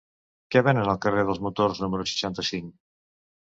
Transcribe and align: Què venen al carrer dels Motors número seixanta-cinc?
Què 0.55 0.63
venen 0.67 0.89
al 0.93 0.97
carrer 1.03 1.27
dels 1.29 1.43
Motors 1.49 1.85
número 1.87 2.09
seixanta-cinc? 2.15 2.77